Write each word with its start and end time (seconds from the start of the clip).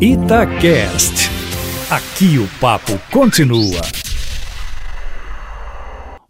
Itacast. 0.00 1.28
Aqui 1.90 2.38
o 2.38 2.46
papo 2.60 2.92
continua. 3.10 3.80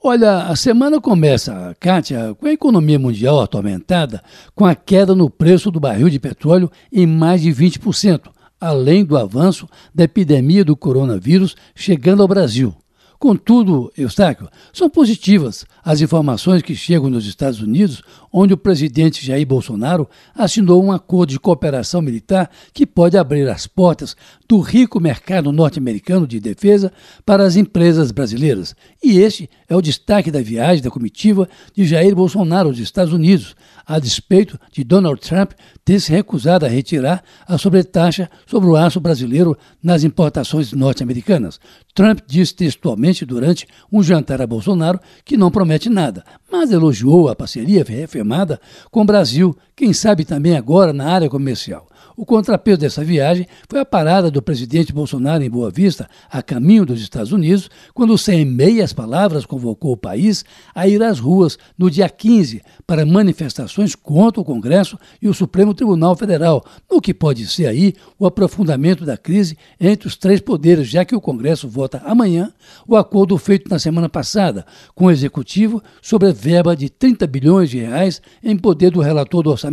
Olha, 0.00 0.44
a 0.44 0.54
semana 0.54 1.00
começa, 1.00 1.76
Kátia, 1.80 2.32
com 2.38 2.46
a 2.46 2.52
economia 2.52 2.96
mundial 2.96 3.40
atormentada, 3.40 4.22
com 4.54 4.64
a 4.64 4.76
queda 4.76 5.16
no 5.16 5.28
preço 5.28 5.68
do 5.72 5.80
barril 5.80 6.08
de 6.08 6.20
petróleo 6.20 6.70
em 6.92 7.08
mais 7.08 7.42
de 7.42 7.50
20%, 7.50 8.30
além 8.60 9.04
do 9.04 9.18
avanço 9.18 9.68
da 9.92 10.04
epidemia 10.04 10.64
do 10.64 10.76
coronavírus 10.76 11.56
chegando 11.74 12.22
ao 12.22 12.28
Brasil. 12.28 12.72
Contudo, 13.18 13.90
Eustáquio, 13.96 14.48
são 14.72 14.90
positivas 14.90 15.64
as 15.84 16.00
informações 16.00 16.62
que 16.62 16.74
chegam 16.74 17.08
nos 17.08 17.26
Estados 17.26 17.60
Unidos, 17.60 18.02
onde 18.32 18.52
o 18.52 18.58
presidente 18.58 19.24
Jair 19.24 19.46
Bolsonaro 19.46 20.08
assinou 20.34 20.84
um 20.84 20.92
acordo 20.92 21.30
de 21.30 21.40
cooperação 21.40 22.02
militar 22.02 22.50
que 22.74 22.86
pode 22.86 23.16
abrir 23.16 23.48
as 23.48 23.66
portas 23.66 24.14
do 24.48 24.60
rico 24.60 25.00
mercado 25.00 25.50
norte-americano 25.50 26.26
de 26.26 26.38
defesa 26.38 26.92
para 27.24 27.44
as 27.44 27.56
empresas 27.56 28.10
brasileiras. 28.10 28.74
E 29.02 29.18
este 29.18 29.50
é 29.68 29.74
o 29.74 29.82
destaque 29.82 30.30
da 30.30 30.40
viagem 30.40 30.82
da 30.82 30.90
comitiva 30.90 31.48
de 31.74 31.84
Jair 31.84 32.14
Bolsonaro 32.14 32.68
aos 32.68 32.78
Estados 32.78 33.12
Unidos, 33.12 33.56
a 33.84 33.98
despeito 33.98 34.58
de 34.72 34.84
Donald 34.84 35.20
Trump 35.20 35.52
ter 35.84 36.00
se 36.00 36.10
recusado 36.12 36.64
a 36.64 36.68
retirar 36.68 37.22
a 37.46 37.58
sobretaxa 37.58 38.30
sobre 38.46 38.68
o 38.68 38.76
aço 38.76 39.00
brasileiro 39.00 39.56
nas 39.82 40.04
importações 40.04 40.72
norte-americanas. 40.72 41.60
Trump 41.94 42.20
disse 42.26 42.54
textualmente 42.54 43.24
durante 43.24 43.66
um 43.92 44.02
jantar 44.02 44.40
a 44.42 44.46
Bolsonaro 44.46 45.00
que 45.24 45.36
não 45.36 45.50
promete 45.50 45.88
nada, 45.88 46.24
mas 46.50 46.70
elogiou 46.70 47.28
a 47.28 47.36
parceria 47.36 47.84
reafirmada 47.86 48.60
com 48.90 49.02
o 49.02 49.04
Brasil, 49.04 49.56
quem 49.76 49.92
sabe 49.92 50.24
também 50.24 50.56
agora 50.56 50.90
na 50.90 51.06
área 51.06 51.28
comercial. 51.28 51.86
O 52.16 52.24
contrapeso 52.24 52.78
dessa 52.78 53.04
viagem 53.04 53.46
foi 53.68 53.78
a 53.78 53.84
parada 53.84 54.30
do 54.30 54.40
presidente 54.40 54.90
Bolsonaro 54.90 55.44
em 55.44 55.50
Boa 55.50 55.70
Vista, 55.70 56.08
a 56.30 56.42
caminho 56.42 56.86
dos 56.86 57.02
Estados 57.02 57.30
Unidos, 57.30 57.68
quando, 57.92 58.16
sem 58.16 58.42
meias 58.42 58.94
palavras, 58.94 59.44
convocou 59.44 59.92
o 59.92 59.96
país 59.98 60.42
a 60.74 60.88
ir 60.88 61.02
às 61.02 61.18
ruas 61.18 61.58
no 61.76 61.90
dia 61.90 62.08
15 62.08 62.62
para 62.86 63.04
manifestações 63.04 63.94
contra 63.94 64.40
o 64.40 64.44
Congresso 64.44 64.98
e 65.20 65.28
o 65.28 65.34
Supremo 65.34 65.74
Tribunal 65.74 66.16
Federal, 66.16 66.64
no 66.90 67.02
que 67.02 67.12
pode 67.12 67.46
ser 67.46 67.66
aí 67.66 67.92
o 68.18 68.24
aprofundamento 68.24 69.04
da 69.04 69.18
crise 69.18 69.58
entre 69.78 70.08
os 70.08 70.16
três 70.16 70.40
poderes, 70.40 70.88
já 70.88 71.04
que 71.04 71.14
o 71.14 71.20
Congresso 71.20 71.68
vota 71.68 72.00
amanhã 72.06 72.50
o 72.88 72.96
acordo 72.96 73.36
feito 73.36 73.68
na 73.68 73.78
semana 73.78 74.08
passada 74.08 74.64
com 74.94 75.06
o 75.06 75.10
Executivo 75.10 75.82
sobre 76.00 76.28
a 76.28 76.32
verba 76.32 76.74
de 76.74 76.88
30 76.88 77.26
bilhões 77.26 77.68
de 77.68 77.78
reais 77.78 78.22
em 78.42 78.56
poder 78.56 78.90
do 78.90 79.02
relator 79.02 79.42
do 79.42 79.50
orçamento. 79.50 79.65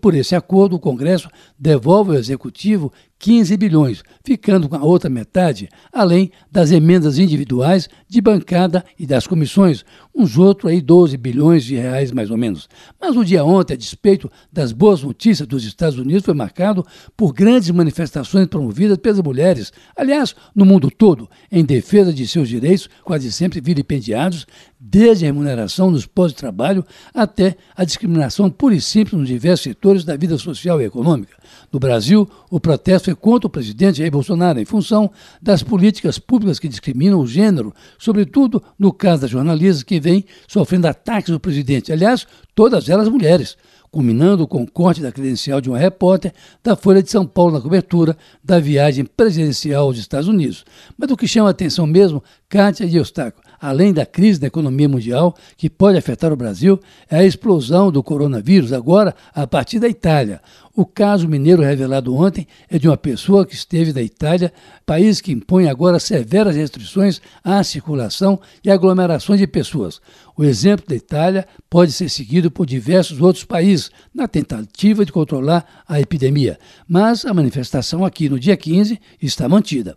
Por 0.00 0.14
esse 0.14 0.34
acordo, 0.34 0.76
o 0.76 0.80
Congresso 0.80 1.30
devolve 1.58 2.12
ao 2.12 2.18
Executivo 2.18 2.92
15 3.18 3.56
bilhões, 3.56 4.02
ficando 4.24 4.68
com 4.68 4.76
a 4.76 4.84
outra 4.84 5.10
metade, 5.10 5.68
além 5.92 6.30
das 6.50 6.70
emendas 6.70 7.18
individuais 7.18 7.88
de 8.08 8.20
bancada 8.20 8.84
e 8.98 9.06
das 9.06 9.26
comissões, 9.26 9.84
uns 10.14 10.38
outros 10.38 10.70
aí 10.70 10.80
12 10.80 11.16
bilhões 11.16 11.64
de 11.64 11.74
reais 11.74 12.12
mais 12.12 12.30
ou 12.30 12.36
menos. 12.36 12.68
Mas 13.00 13.16
o 13.16 13.24
dia 13.24 13.44
ontem, 13.44 13.74
a 13.74 13.76
despeito 13.76 14.30
das 14.52 14.72
boas 14.72 15.02
notícias 15.02 15.48
dos 15.48 15.64
Estados 15.64 15.98
Unidos, 15.98 16.24
foi 16.24 16.34
marcado 16.34 16.86
por 17.16 17.32
grandes 17.32 17.70
manifestações 17.70 18.46
promovidas 18.46 18.98
pelas 18.98 19.20
mulheres, 19.20 19.72
aliás, 19.96 20.34
no 20.54 20.64
mundo 20.64 20.90
todo, 20.90 21.28
em 21.50 21.64
defesa 21.64 22.12
de 22.12 22.26
seus 22.26 22.48
direitos, 22.48 22.88
quase 23.02 23.32
sempre 23.32 23.60
vilipendiados, 23.60 24.46
desde 24.78 25.24
a 25.24 25.28
remuneração 25.28 25.90
nos 25.90 26.06
postos 26.06 26.34
de 26.34 26.38
trabalho 26.38 26.84
até 27.12 27.56
a 27.76 27.84
discriminação 27.84 28.48
pura 28.48 28.74
e 28.74 28.80
simples 28.80 29.18
nos 29.18 29.28
diversos 29.28 29.64
setores 29.64 30.04
da 30.04 30.16
vida 30.16 30.38
social 30.38 30.80
e 30.80 30.84
econômica. 30.84 31.34
No 31.72 31.80
Brasil, 31.80 32.28
o 32.50 32.60
protesto 32.60 33.07
foi 33.08 33.14
contra 33.14 33.46
o 33.46 33.50
presidente 33.50 33.98
Jair 33.98 34.10
Bolsonaro 34.10 34.60
em 34.60 34.66
função 34.66 35.10
das 35.40 35.62
políticas 35.62 36.18
públicas 36.18 36.58
que 36.58 36.68
discriminam 36.68 37.18
o 37.18 37.26
gênero, 37.26 37.72
sobretudo 37.98 38.62
no 38.78 38.92
caso 38.92 39.22
das 39.22 39.30
jornalistas 39.30 39.82
que 39.82 39.98
vêm 39.98 40.26
sofrendo 40.46 40.86
ataques 40.88 41.30
do 41.30 41.40
presidente. 41.40 41.90
Aliás, 41.90 42.26
todas 42.54 42.88
elas 42.88 43.08
mulheres 43.08 43.56
culminando 43.90 44.46
com 44.46 44.62
o 44.62 44.70
corte 44.70 45.00
da 45.00 45.12
credencial 45.12 45.60
de 45.60 45.68
uma 45.68 45.78
repórter 45.78 46.32
da 46.62 46.76
Folha 46.76 47.02
de 47.02 47.10
São 47.10 47.26
Paulo 47.26 47.52
na 47.52 47.60
cobertura 47.60 48.16
da 48.42 48.58
viagem 48.58 49.04
presidencial 49.04 49.86
aos 49.86 49.98
Estados 49.98 50.28
Unidos. 50.28 50.64
Mas 50.96 51.10
o 51.10 51.16
que 51.16 51.26
chama 51.26 51.48
a 51.48 51.52
atenção 51.52 51.86
mesmo, 51.86 52.22
Kátia 52.48 52.84
e 52.84 52.96
Eustáquio, 52.96 53.42
além 53.60 53.92
da 53.92 54.06
crise 54.06 54.40
da 54.40 54.46
economia 54.46 54.88
mundial 54.88 55.34
que 55.56 55.68
pode 55.68 55.98
afetar 55.98 56.32
o 56.32 56.36
Brasil, 56.36 56.78
é 57.10 57.18
a 57.18 57.24
explosão 57.24 57.90
do 57.90 58.02
coronavírus, 58.02 58.72
agora 58.72 59.14
a 59.34 59.46
partir 59.46 59.78
da 59.78 59.88
Itália. 59.88 60.40
O 60.74 60.86
caso 60.86 61.26
mineiro 61.26 61.60
revelado 61.60 62.14
ontem 62.14 62.46
é 62.70 62.78
de 62.78 62.86
uma 62.86 62.96
pessoa 62.96 63.44
que 63.44 63.54
esteve 63.54 63.92
da 63.92 64.00
Itália, 64.00 64.52
país 64.86 65.20
que 65.20 65.32
impõe 65.32 65.68
agora 65.68 65.98
severas 65.98 66.54
restrições 66.54 67.20
à 67.42 67.64
circulação 67.64 68.38
e 68.64 68.70
aglomerações 68.70 69.40
de 69.40 69.46
pessoas. 69.48 70.00
O 70.36 70.44
exemplo 70.44 70.86
da 70.88 70.94
Itália 70.94 71.48
pode 71.68 71.90
ser 71.90 72.08
seguido 72.08 72.48
por 72.48 72.64
diversos 72.64 73.20
outros 73.20 73.44
países 73.44 73.77
na 74.14 74.26
tentativa 74.26 75.04
de 75.04 75.12
controlar 75.12 75.84
a 75.86 76.00
epidemia, 76.00 76.58
mas 76.86 77.24
a 77.24 77.32
manifestação 77.32 78.04
aqui 78.04 78.28
no 78.28 78.38
dia 78.38 78.56
15 78.56 79.00
está 79.20 79.48
mantida. 79.48 79.96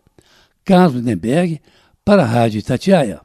Carlos 0.64 0.96
Lindenberg, 0.96 1.60
para 2.04 2.24
a 2.24 2.26
Rádio 2.26 2.60
Itatiaia. 2.60 3.22